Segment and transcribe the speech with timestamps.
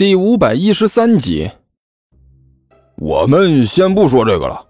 [0.00, 1.50] 第五百一十三集，
[2.96, 4.66] 我们先不说这个了。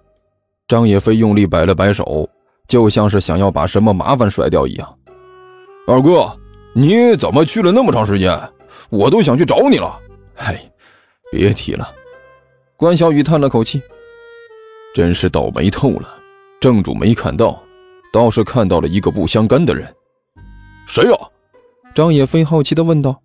[0.66, 2.28] 张野飞用力摆了摆手，
[2.66, 4.98] 就像是想要把什么麻烦甩掉一样。
[5.86, 6.36] 二哥，
[6.74, 8.36] 你怎么去了那么长时间？
[8.88, 9.96] 我都想去找你了。
[10.34, 10.60] 哎，
[11.30, 11.88] 别提了。
[12.76, 13.80] 关小雨叹了口气，
[14.96, 16.08] 真是倒霉透了。
[16.60, 17.62] 正主没看到，
[18.12, 19.94] 倒是看到了一个不相干的人。
[20.88, 21.16] 谁呀？
[21.94, 23.22] 张野飞好奇地问道。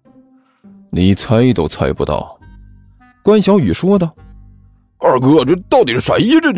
[0.96, 2.40] 你猜都猜不到，
[3.22, 4.16] 关小雨说道
[4.98, 6.40] ：“二哥，这到底是谁？
[6.40, 6.54] 这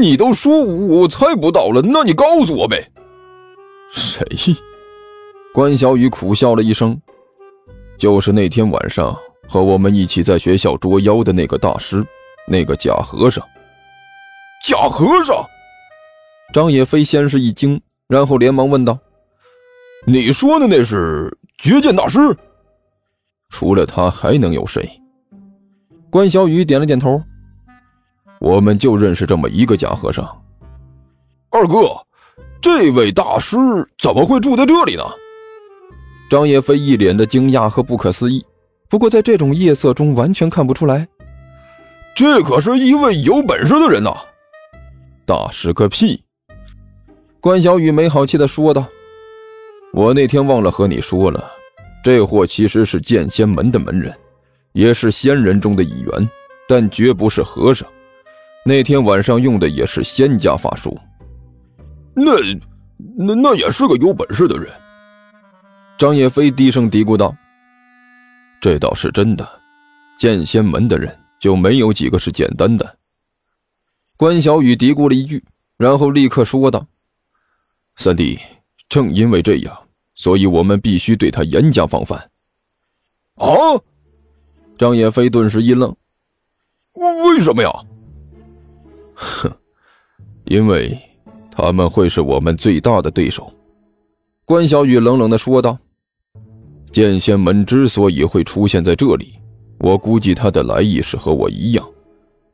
[0.00, 2.84] 你都说我猜不到了，那你告诉我呗。”
[3.88, 4.26] 谁？
[5.54, 7.00] 关小雨苦笑了一声
[7.96, 12.04] ：“就是那天晚上和我们一起在学校捉妖的那个大师，
[12.48, 13.46] 那个假和尚。”
[14.66, 15.46] 假和尚！
[16.52, 18.98] 张野飞先是一惊，然后连忙问道
[20.08, 22.36] ：“你说的那是绝剑大师？”
[23.48, 24.88] 除了他还能有谁？
[26.10, 27.22] 关小雨点了点头。
[28.38, 30.24] 我们就认识这么一个假和尚。
[31.50, 31.76] 二哥，
[32.60, 33.56] 这位大师
[33.98, 35.02] 怎么会住在这里呢？
[36.28, 38.44] 张叶飞一脸的惊讶和不可思议。
[38.88, 41.08] 不过在这种夜色中完全看不出来。
[42.14, 44.10] 这可是一位有本事的人呐！
[45.24, 46.22] 大师个屁！
[47.40, 48.86] 关小雨没好气的说道
[49.92, 51.44] ：“我那天忘了和你说了。”
[52.06, 54.16] 这货其实是剑仙门的门人，
[54.74, 56.30] 也是仙人中的一员，
[56.68, 57.84] 但绝不是和尚。
[58.64, 60.96] 那天晚上用的也是仙家法术。
[62.14, 62.30] 那、
[63.18, 64.72] 那、那也是个有本事的人。
[65.98, 67.34] 张叶飞低声嘀咕道
[68.62, 69.44] ：“这倒是真的，
[70.16, 72.98] 剑仙门的人就没有几个是简单的。”
[74.16, 75.42] 关小雨嘀咕了一句，
[75.76, 76.86] 然后立刻说道
[77.98, 78.38] ：“三弟，
[78.88, 79.76] 正因为这样。”
[80.16, 82.18] 所以我们必须对他严加防范。
[83.36, 83.46] 啊！
[84.78, 85.94] 张野飞顿时一愣
[87.24, 87.70] ：“为什么呀
[89.14, 89.50] ？”“哼，
[90.44, 90.98] 因为
[91.50, 93.50] 他们会是我们最大的对手。”
[94.44, 95.78] 关小雨冷冷的说道。
[96.92, 99.38] “剑仙门之所以会出现在这里，
[99.78, 101.86] 我估计他的来意是和我一样。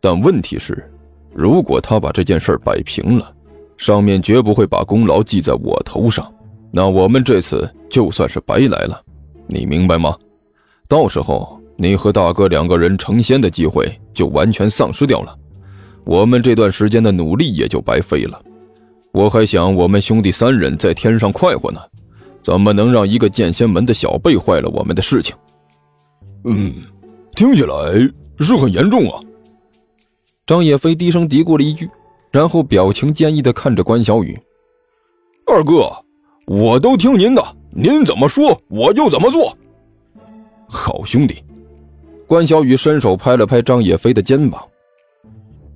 [0.00, 0.92] 但问题是，
[1.32, 3.34] 如果他把这件事摆平了，
[3.78, 6.32] 上面绝不会把功劳记在我头上。”
[6.72, 9.00] 那我们这次就算是白来了，
[9.46, 10.16] 你明白吗？
[10.88, 15.36] 到时候你和大哥两个人成仙的机会就完全丧失掉了，
[16.04, 18.40] 我们这段时间的努力也就白费了。
[19.12, 21.80] 我还想我们兄弟三人在天上快活呢，
[22.42, 25.36] 怎么能让一个剑仙门的小辈坏了我们的事情？
[26.44, 26.74] 嗯，
[27.36, 29.20] 听起来是很严重啊。
[30.46, 31.88] 张野飞低声嘀咕了一句，
[32.30, 34.40] 然后表情坚毅地看着关小雨，
[35.46, 35.90] 二哥。
[36.46, 39.56] 我都听您的，您怎么说我就怎么做。
[40.68, 41.42] 好兄弟，
[42.26, 44.62] 关小雨伸手拍了拍张野飞的肩膀。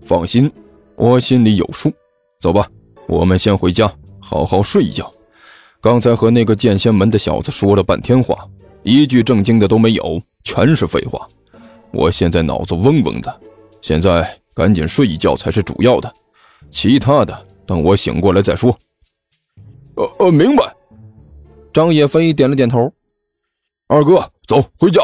[0.02, 0.50] 放心，
[0.96, 1.92] 我心里有数。
[2.40, 2.68] 走吧，
[3.06, 3.90] 我们先回家，
[4.20, 5.10] 好好睡一觉。
[5.80, 8.46] 刚才和那个剑仙门的小子说了半天话，
[8.82, 11.26] 一句正经的都没有，全是废话。
[11.92, 13.40] 我现在脑子嗡嗡的，
[13.80, 16.12] 现在赶紧睡一觉才是主要的，
[16.70, 18.76] 其他的等我醒过来再说。
[19.96, 20.74] 呃呃，明白。
[21.72, 22.92] 张野飞点了点头。
[23.88, 25.02] 二哥，走回家。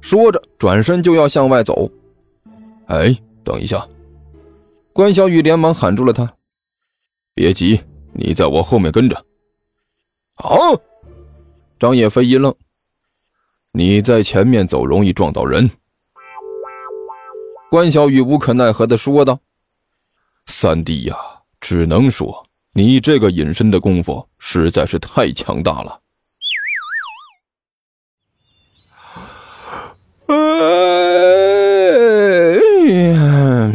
[0.00, 1.90] 说着，转身就要向外走。
[2.86, 3.86] 哎，等一下！
[4.92, 6.34] 关小雨连忙喊住了他。
[7.34, 7.80] 别急，
[8.12, 9.16] 你在我后面跟着。
[10.36, 10.48] 啊！
[11.78, 12.54] 张野飞一愣。
[13.72, 15.68] 你在前面走，容易撞到人。
[17.70, 19.40] 关小雨无可奈何的说道
[20.46, 21.16] ：“三弟呀，
[21.60, 22.46] 只能说……”
[22.76, 25.96] 你这个隐身的功夫实在是太强大了。
[30.26, 30.34] 哎
[33.12, 33.72] 呀！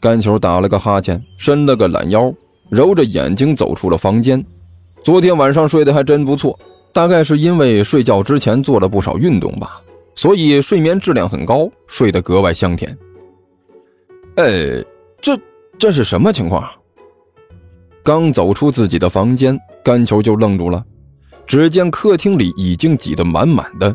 [0.00, 2.32] 甘球打了个哈欠，伸了个懒腰，
[2.70, 4.42] 揉着眼睛走出了房间。
[5.02, 6.58] 昨天晚上睡得还真不错，
[6.90, 9.78] 大概是因为睡觉之前做了不少运动吧，
[10.14, 12.96] 所以睡眠质量很高，睡得格外香甜。
[14.36, 14.82] 哎，
[15.20, 15.38] 这
[15.78, 16.66] 这是什么情况？
[18.08, 20.82] 刚走出自己的房间，甘球就愣住了。
[21.46, 23.94] 只见客厅里已经挤得满满的，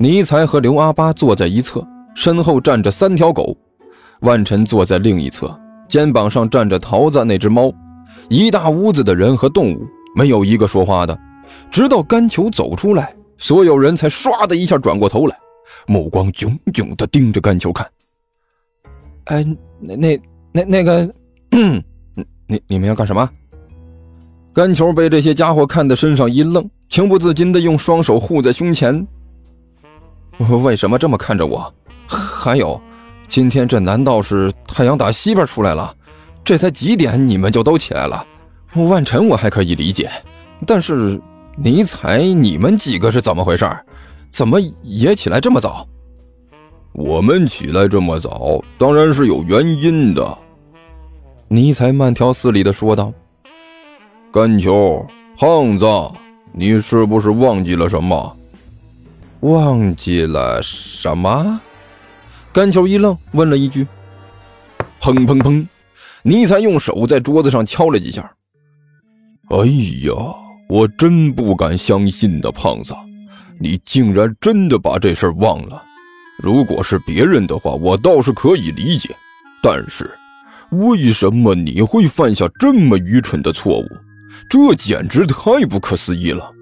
[0.00, 3.56] 尼才和刘阿八坐在一侧，身后站着三条狗，
[4.22, 5.56] 万晨坐在另一侧，
[5.88, 7.72] 肩膀上站着桃子那只猫。
[8.28, 11.16] 一大屋子的人和动物，没有一个说话的。
[11.70, 15.38] 直到甘球走出来，所有人才唰的一下转过头来，
[15.86, 17.86] 目光炯炯地盯着甘球看。
[19.26, 19.46] 哎，
[19.78, 20.20] 那那
[20.50, 21.14] 那那个。
[22.46, 23.28] 你你们要干什么？
[24.52, 29.06] 甘球被这些家伙看得身上一愣，情不自禁地用双手护在胸前。
[30.38, 31.72] 为什么这么看着我？
[32.06, 32.80] 还有，
[33.28, 35.94] 今天这难道是太阳打西边出来了？
[36.44, 38.24] 这才几点，你们就都起来了？
[38.74, 40.10] 万晨我还可以理解，
[40.66, 41.20] 但是
[41.56, 43.68] 尼采，你们几个是怎么回事？
[44.30, 45.86] 怎么也起来这么早？
[46.92, 50.38] 我们起来这么早，当然是有原因的。
[51.48, 53.12] 尼采慢条斯理的说道
[54.32, 55.06] ：“甘球，
[55.38, 55.86] 胖子，
[56.52, 58.36] 你是不是忘记了什么？”
[59.40, 61.60] 忘记了什么？
[62.52, 63.86] 甘球一愣，问了一句
[65.00, 65.64] ：“砰砰砰！”
[66.24, 68.28] 尼采用手在桌子上敲了几下。
[69.50, 69.66] “哎
[70.04, 70.12] 呀，
[70.68, 72.92] 我真不敢相信的，胖子，
[73.60, 75.80] 你竟然真的把这事忘了。
[76.42, 79.14] 如果是别人的话，我倒是可以理解。
[79.62, 80.10] 但是，
[80.78, 83.86] 为什么你会犯下这么愚蠢的错误？
[84.48, 86.52] 这简直太不可思议了！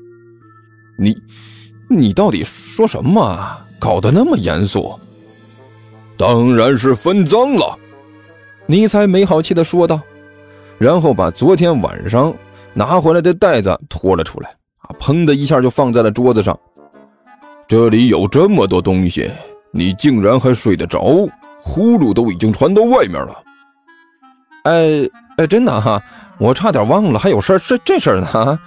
[0.99, 1.17] 你……”
[1.87, 3.39] 你到底说什么？
[3.79, 4.99] 搞得那么严肃？
[6.17, 7.79] 当然是分赃了，
[8.67, 10.01] 尼采没好气的说道，
[10.79, 12.35] 然后把昨天晚上
[12.73, 16.59] 拿回来的袋子拖了出来，啊，砰的一下就放在了桌子上。
[17.69, 19.31] 这里有这么多东西，
[19.71, 21.29] 你竟然还睡得着？
[21.61, 23.45] 呼噜都已经传到外面了。
[24.65, 25.09] 哎
[25.39, 26.03] 哎，真的哈，
[26.39, 28.59] 我差点忘了还有事儿，这这事儿呢。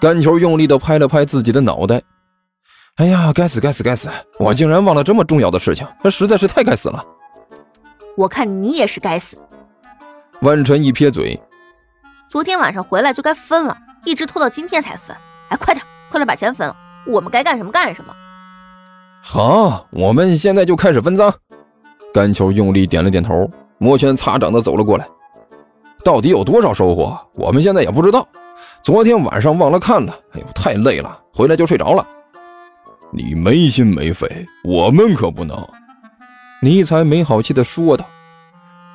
[0.00, 2.02] 干球用力的拍了拍自己的脑袋。
[2.96, 4.10] 哎呀，该死该死该死！
[4.38, 7.02] 我竟然忘了这么重要的事情，这实在是太该死了。
[8.16, 9.38] 我看你也是该死。
[10.42, 11.40] 万晨一撇嘴，
[12.28, 15.16] 昨天晚上回来就该分了，一直拖到今天才分。
[15.48, 16.76] 哎，快点，快点把钱分了，
[17.06, 18.12] 我们该干什么干什么。
[19.22, 21.32] 好，我们现在就开始分赃。
[22.12, 23.48] 甘球用力点了点头，
[23.82, 25.08] 摩拳擦掌的走了过来。
[26.04, 28.26] 到底有多少收获，我们现在也不知道。
[28.80, 32.06] 昨天晚上忘了看了，哎呦，太累了，回来就睡着了。
[33.10, 35.56] 你没心没肺，我们可不能。”
[36.62, 38.06] 尼才没好气地说道，“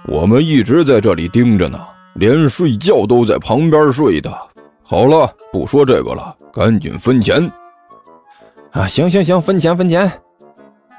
[0.08, 1.78] 我们一直在这里盯着呢，
[2.16, 4.32] 连睡觉都在旁边睡的。
[4.84, 7.52] 好了，不说这个了，赶紧分钱。”
[8.72, 10.10] 啊，行行行，分钱分钱。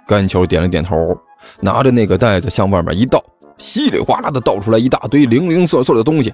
[0.07, 1.19] 甘球点了点头，
[1.61, 3.23] 拿着那个袋子向外面一倒，
[3.59, 6.33] 稀里哗啦的倒出来一大堆零零碎碎的东西。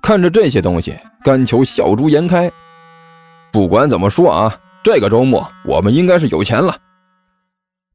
[0.00, 0.94] 看着这些东西，
[1.24, 2.50] 甘球笑逐颜开。
[3.50, 4.58] 不管怎么说啊。
[4.84, 6.76] 这个周末我们应该是有钱了。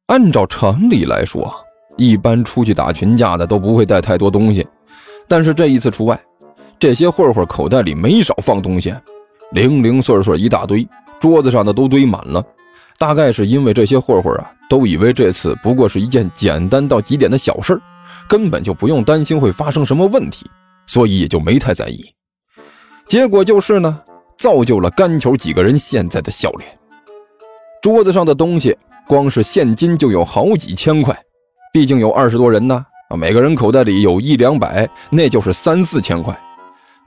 [0.05, 1.53] 按照常理来说，
[1.97, 4.65] 一般出去打群架的都不会带太多东西，
[5.27, 6.17] 但是这一次除外。
[6.79, 8.95] 这些混混口袋里没少放东西，
[9.51, 10.87] 零零碎碎一大堆，
[11.19, 12.41] 桌子上的都堆满了。
[12.97, 17.77] 大概是因为这些混混啊，都以为这次不过是一件简单到极点的小事
[18.27, 20.49] 根本就不用担心会发生什么问题，
[20.85, 22.03] 所以也就没太在意。
[23.07, 24.01] 结果就是呢。
[24.37, 26.69] 造就了干球几个人现在的笑脸。
[27.81, 28.77] 桌子上的东西，
[29.07, 31.19] 光是现金就有好几千块，
[31.73, 36.39] 毕竟有二十多人呢，啊，每个人口袋里有一两百，那就是三四千块。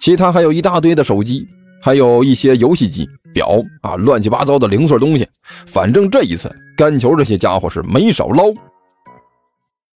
[0.00, 1.46] 其他还有一大堆的手机，
[1.80, 5.24] 还有一些游戏机、表啊，乱七八糟的零碎东西。
[5.68, 8.46] 反正这一次，干球这些家伙是没少捞。